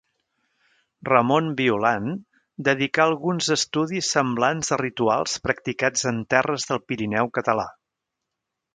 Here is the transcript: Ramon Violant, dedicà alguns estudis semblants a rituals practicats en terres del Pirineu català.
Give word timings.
Ramon 1.09 1.51
Violant, 1.59 2.07
dedicà 2.69 3.05
alguns 3.05 3.51
estudis 3.57 4.11
semblants 4.19 4.75
a 4.77 4.81
rituals 4.85 5.39
practicats 5.47 6.11
en 6.15 6.21
terres 6.37 6.71
del 6.73 6.87
Pirineu 6.91 7.35
català. 7.41 7.73